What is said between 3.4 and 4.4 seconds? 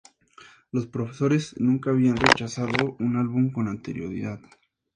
con anterioridad.